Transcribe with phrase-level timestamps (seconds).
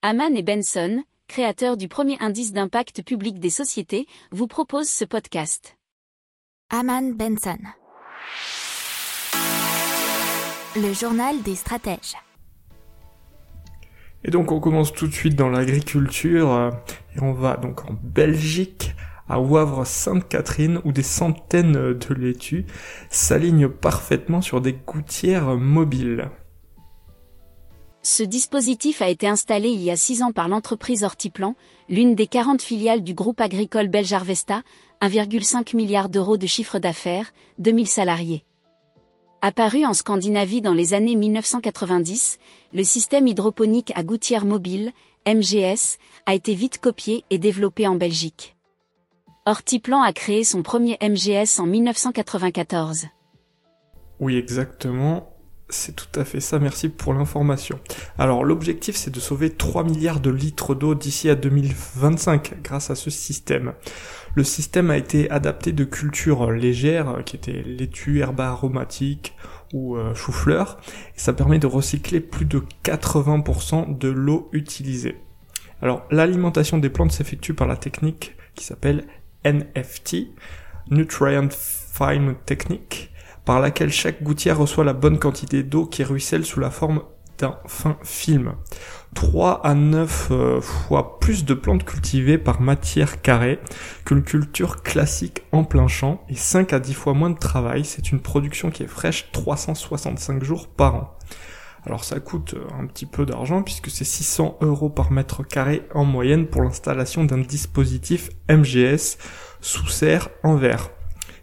[0.00, 5.76] Haman et Benson, créateurs du premier indice d'impact public des sociétés, vous proposent ce podcast.
[6.70, 7.58] Haman Benson.
[10.76, 12.14] Le journal des stratèges.
[14.22, 16.70] Et donc on commence tout de suite dans l'agriculture euh,
[17.16, 18.94] et on va donc en Belgique
[19.28, 22.66] à Wavre-Sainte-Catherine où des centaines de laitues
[23.10, 26.30] s'alignent parfaitement sur des gouttières mobiles.
[28.10, 31.56] Ce dispositif a été installé il y a six ans par l'entreprise Hortiplan,
[31.90, 34.62] l'une des 40 filiales du groupe agricole belge Arvesta,
[35.02, 38.44] 1,5 milliard d'euros de chiffre d'affaires, 2000 salariés.
[39.42, 42.38] Apparu en Scandinavie dans les années 1990,
[42.72, 44.92] le système hydroponique à gouttière mobile,
[45.26, 48.56] MGS, a été vite copié et développé en Belgique.
[49.44, 53.04] Hortiplan a créé son premier MGS en 1994.
[54.18, 55.37] Oui, exactement.
[55.70, 57.78] C'est tout à fait ça, merci pour l'information.
[58.16, 62.94] Alors l'objectif c'est de sauver 3 milliards de litres d'eau d'ici à 2025 grâce à
[62.94, 63.74] ce système.
[64.34, 69.36] Le système a été adapté de cultures légères qui étaient laitue, herbes aromatiques
[69.74, 70.78] ou euh, chou-fleur
[71.16, 75.16] ça permet de recycler plus de 80% de l'eau utilisée.
[75.82, 79.04] Alors l'alimentation des plantes s'effectue par la technique qui s'appelle
[79.44, 80.28] NFT,
[80.90, 83.10] Nutrient Fine Technique,
[83.48, 87.00] par laquelle chaque gouttière reçoit la bonne quantité d'eau qui ruisselle sous la forme
[87.38, 88.52] d'un fin film.
[89.14, 93.58] 3 à 9 euh, fois plus de plantes cultivées par matière carrée
[94.04, 97.86] qu'une culture classique en plein champ et 5 à 10 fois moins de travail.
[97.86, 101.16] C'est une production qui est fraîche 365 jours par an.
[101.86, 106.04] Alors ça coûte un petit peu d'argent puisque c'est 600 euros par mètre carré en
[106.04, 109.16] moyenne pour l'installation d'un dispositif MGS
[109.62, 110.90] sous serre en verre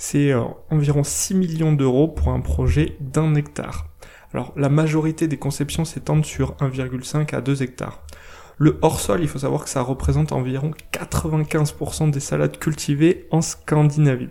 [0.00, 3.86] c'est euh, environ 6 millions d'euros pour un projet d'un hectare.
[4.32, 8.02] Alors la majorité des conceptions s'étendent sur 1,5 à 2 hectares.
[8.56, 14.30] Le hors-sol, il faut savoir que ça représente environ 95% des salades cultivées en Scandinavie.